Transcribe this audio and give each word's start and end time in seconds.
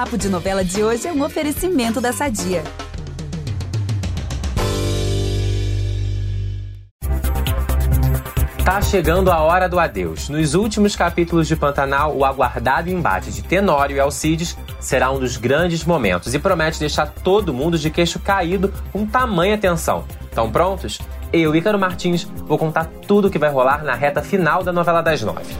Papo 0.00 0.16
de 0.16 0.30
Novela 0.30 0.64
de 0.64 0.82
hoje 0.82 1.06
é 1.06 1.12
um 1.12 1.22
oferecimento 1.22 2.00
da 2.00 2.10
Sadia. 2.10 2.64
Tá 8.64 8.80
chegando 8.80 9.30
a 9.30 9.40
hora 9.40 9.68
do 9.68 9.78
adeus. 9.78 10.30
Nos 10.30 10.54
últimos 10.54 10.96
capítulos 10.96 11.46
de 11.46 11.54
Pantanal, 11.54 12.16
o 12.16 12.24
aguardado 12.24 12.88
embate 12.88 13.30
de 13.30 13.42
Tenório 13.42 13.94
e 13.94 14.00
Alcides 14.00 14.56
será 14.80 15.10
um 15.10 15.20
dos 15.20 15.36
grandes 15.36 15.84
momentos 15.84 16.32
e 16.32 16.38
promete 16.38 16.80
deixar 16.80 17.08
todo 17.22 17.52
mundo 17.52 17.78
de 17.78 17.90
queixo 17.90 18.18
caído 18.20 18.72
com 18.90 19.04
tamanha 19.04 19.58
tensão. 19.58 20.06
Estão 20.22 20.50
prontos? 20.50 20.98
Eu, 21.30 21.54
Ícaro 21.54 21.78
Martins, 21.78 22.24
vou 22.46 22.56
contar 22.56 22.86
tudo 23.06 23.28
o 23.28 23.30
que 23.30 23.38
vai 23.38 23.50
rolar 23.50 23.84
na 23.84 23.94
reta 23.94 24.22
final 24.22 24.64
da 24.64 24.72
novela 24.72 25.02
das 25.02 25.20
nove. 25.20 25.54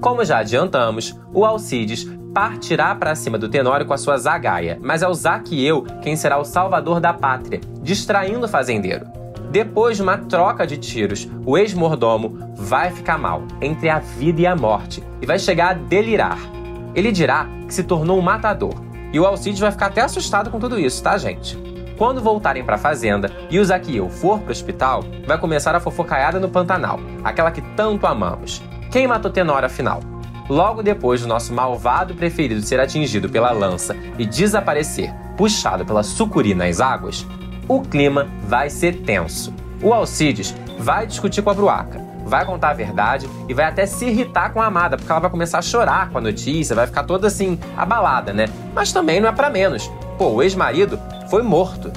Como 0.00 0.24
já 0.24 0.38
adiantamos, 0.38 1.14
o 1.32 1.44
Alcides 1.44 2.08
partirá 2.32 2.94
para 2.94 3.14
cima 3.14 3.36
do 3.36 3.50
Tenório 3.50 3.84
com 3.84 3.92
a 3.92 3.98
sua 3.98 4.16
zagaia, 4.16 4.78
mas 4.80 5.02
é 5.02 5.08
o 5.08 5.12
Zaqueu 5.12 5.84
quem 6.00 6.16
será 6.16 6.38
o 6.38 6.44
salvador 6.44 7.00
da 7.00 7.12
pátria, 7.12 7.60
distraindo 7.82 8.46
o 8.46 8.48
fazendeiro. 8.48 9.06
Depois 9.50 9.96
de 9.96 10.02
uma 10.02 10.16
troca 10.16 10.66
de 10.66 10.78
tiros, 10.78 11.28
o 11.44 11.58
ex-mordomo 11.58 12.38
vai 12.56 12.90
ficar 12.90 13.18
mal 13.18 13.42
entre 13.60 13.90
a 13.90 13.98
vida 13.98 14.40
e 14.40 14.46
a 14.46 14.56
morte 14.56 15.02
e 15.20 15.26
vai 15.26 15.38
chegar 15.38 15.70
a 15.70 15.74
delirar. 15.74 16.38
Ele 16.94 17.12
dirá 17.12 17.46
que 17.66 17.74
se 17.74 17.82
tornou 17.82 18.18
um 18.18 18.22
matador. 18.22 18.74
E 19.12 19.20
o 19.20 19.26
Alcides 19.26 19.60
vai 19.60 19.72
ficar 19.72 19.86
até 19.86 20.00
assustado 20.00 20.50
com 20.50 20.58
tudo 20.58 20.78
isso, 20.78 21.02
tá, 21.02 21.18
gente? 21.18 21.58
Quando 21.98 22.22
voltarem 22.22 22.64
para 22.64 22.76
a 22.76 22.78
fazenda 22.78 23.30
e 23.50 23.58
o 23.58 23.64
Zaqueu 23.64 24.08
for 24.08 24.38
pro 24.38 24.52
hospital, 24.52 25.04
vai 25.26 25.36
começar 25.36 25.74
a 25.74 25.80
fofocaiada 25.80 26.40
no 26.40 26.48
Pantanal, 26.48 26.98
aquela 27.22 27.50
que 27.50 27.60
tanto 27.76 28.06
amamos. 28.06 28.62
Quem 28.90 29.06
matou 29.06 29.30
Tenório 29.30 29.66
afinal? 29.66 30.00
Logo 30.48 30.82
depois 30.82 31.20
do 31.20 31.28
nosso 31.28 31.54
malvado 31.54 32.12
preferido 32.12 32.60
ser 32.60 32.80
atingido 32.80 33.28
pela 33.28 33.52
lança 33.52 33.96
e 34.18 34.26
desaparecer, 34.26 35.14
puxado 35.36 35.86
pela 35.86 36.02
sucuri 36.02 36.54
nas 36.54 36.80
águas, 36.80 37.24
o 37.68 37.82
clima 37.82 38.26
vai 38.48 38.68
ser 38.68 38.96
tenso. 39.02 39.54
O 39.80 39.94
Alcides 39.94 40.52
vai 40.76 41.06
discutir 41.06 41.40
com 41.40 41.50
a 41.50 41.54
Bruaca, 41.54 42.04
vai 42.26 42.44
contar 42.44 42.70
a 42.70 42.74
verdade 42.74 43.30
e 43.48 43.54
vai 43.54 43.66
até 43.66 43.86
se 43.86 44.06
irritar 44.06 44.52
com 44.52 44.60
a 44.60 44.66
amada, 44.66 44.96
porque 44.96 45.10
ela 45.10 45.20
vai 45.20 45.30
começar 45.30 45.58
a 45.58 45.62
chorar 45.62 46.10
com 46.10 46.18
a 46.18 46.20
notícia, 46.20 46.74
vai 46.74 46.88
ficar 46.88 47.04
toda 47.04 47.28
assim, 47.28 47.60
abalada, 47.76 48.32
né? 48.32 48.46
Mas 48.74 48.92
também 48.92 49.20
não 49.20 49.28
é 49.28 49.32
para 49.32 49.48
menos. 49.48 49.88
Pô, 50.18 50.30
o 50.30 50.42
ex-marido 50.42 50.98
foi 51.28 51.44
morto. 51.44 51.92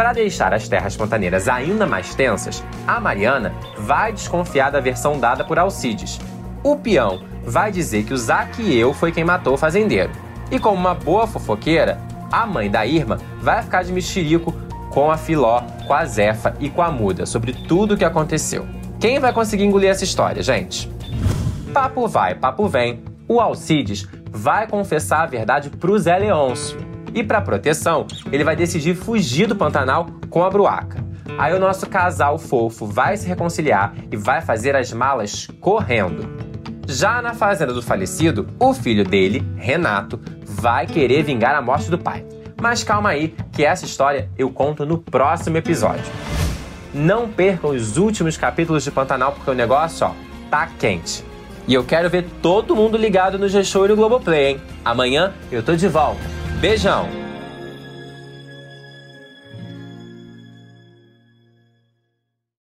Para 0.00 0.14
deixar 0.14 0.54
as 0.54 0.66
terras 0.66 0.96
pantaneiras 0.96 1.46
ainda 1.46 1.86
mais 1.86 2.14
tensas, 2.14 2.64
a 2.86 2.98
Mariana 2.98 3.52
vai 3.76 4.14
desconfiar 4.14 4.70
da 4.70 4.80
versão 4.80 5.20
dada 5.20 5.44
por 5.44 5.58
Alcides. 5.58 6.18
O 6.64 6.74
peão 6.74 7.22
vai 7.44 7.70
dizer 7.70 8.04
que 8.04 8.14
o 8.14 8.16
Zaqueu 8.16 8.94
foi 8.94 9.12
quem 9.12 9.24
matou 9.24 9.52
o 9.52 9.58
fazendeiro. 9.58 10.10
E 10.50 10.58
como 10.58 10.78
uma 10.78 10.94
boa 10.94 11.26
fofoqueira, 11.26 11.98
a 12.32 12.46
mãe 12.46 12.70
da 12.70 12.86
Irma 12.86 13.18
vai 13.42 13.62
ficar 13.62 13.84
de 13.84 13.92
mexerico 13.92 14.54
com 14.88 15.10
a 15.10 15.18
Filó, 15.18 15.60
com 15.86 15.92
a 15.92 16.06
Zefa 16.06 16.56
e 16.58 16.70
com 16.70 16.80
a 16.80 16.90
Muda 16.90 17.26
sobre 17.26 17.52
tudo 17.52 17.92
o 17.92 17.96
que 17.98 18.04
aconteceu. 18.04 18.66
Quem 18.98 19.18
vai 19.18 19.34
conseguir 19.34 19.64
engolir 19.64 19.90
essa 19.90 20.04
história, 20.04 20.42
gente? 20.42 20.90
Papo 21.74 22.08
vai, 22.08 22.34
papo 22.34 22.66
vem. 22.68 23.04
O 23.28 23.38
Alcides 23.38 24.08
vai 24.30 24.66
confessar 24.66 25.24
a 25.24 25.26
verdade 25.26 25.68
pro 25.68 25.98
Zé 25.98 26.16
Leôncio. 26.16 26.78
E 27.14 27.22
para 27.22 27.40
proteção, 27.40 28.06
ele 28.30 28.44
vai 28.44 28.54
decidir 28.54 28.94
fugir 28.94 29.46
do 29.46 29.56
Pantanal 29.56 30.06
com 30.28 30.44
a 30.44 30.50
Bruaca. 30.50 31.04
Aí 31.38 31.54
o 31.54 31.58
nosso 31.58 31.86
casal 31.88 32.38
fofo 32.38 32.86
vai 32.86 33.16
se 33.16 33.26
reconciliar 33.26 33.94
e 34.10 34.16
vai 34.16 34.40
fazer 34.40 34.76
as 34.76 34.92
malas 34.92 35.48
correndo. 35.60 36.28
Já 36.86 37.22
na 37.22 37.34
fazenda 37.34 37.72
do 37.72 37.82
falecido, 37.82 38.48
o 38.58 38.74
filho 38.74 39.04
dele, 39.04 39.46
Renato, 39.56 40.20
vai 40.44 40.86
querer 40.86 41.22
vingar 41.22 41.54
a 41.54 41.62
morte 41.62 41.90
do 41.90 41.98
pai. 41.98 42.24
Mas 42.60 42.84
calma 42.84 43.10
aí, 43.10 43.34
que 43.52 43.64
essa 43.64 43.84
história 43.84 44.28
eu 44.36 44.50
conto 44.50 44.84
no 44.84 44.98
próximo 44.98 45.56
episódio. 45.56 46.04
Não 46.92 47.28
percam 47.28 47.70
os 47.70 47.96
últimos 47.96 48.36
capítulos 48.36 48.82
de 48.82 48.90
Pantanal, 48.90 49.32
porque 49.32 49.50
o 49.50 49.54
negócio, 49.54 50.06
ó, 50.06 50.12
tá 50.50 50.68
quente. 50.78 51.24
E 51.66 51.74
eu 51.74 51.84
quero 51.84 52.10
ver 52.10 52.26
todo 52.42 52.74
mundo 52.74 52.96
ligado 52.96 53.38
no 53.38 53.48
G-Show 53.48 53.86
e 53.86 53.88
no 53.88 53.96
Globoplay, 53.96 54.48
hein? 54.48 54.60
Amanhã 54.84 55.32
eu 55.52 55.62
tô 55.62 55.76
de 55.76 55.86
volta. 55.86 56.39
Beijão! 56.60 57.19